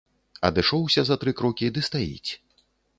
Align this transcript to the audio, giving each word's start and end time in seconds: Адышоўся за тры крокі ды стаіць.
Адышоўся 0.49 1.05
за 1.11 1.19
тры 1.25 1.31
крокі 1.43 1.73
ды 1.77 1.87
стаіць. 1.93 2.31